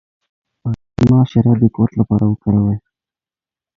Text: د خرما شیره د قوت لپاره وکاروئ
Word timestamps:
د 0.65 0.65
خرما 0.91 1.21
شیره 1.29 1.53
د 1.61 1.63
قوت 1.75 1.91
لپاره 1.99 2.23
وکاروئ 2.27 2.77